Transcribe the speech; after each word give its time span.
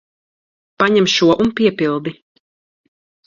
Paņem 0.83 1.09
šo 1.15 1.29
un 1.45 1.53
piepildi. 1.59 2.15